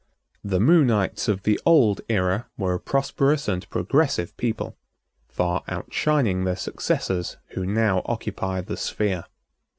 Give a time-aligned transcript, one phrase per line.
[0.43, 4.75] The Moonities of the old era were a prosperous and progressive people,
[5.29, 9.25] far outshining their successors who now occupy the sphere.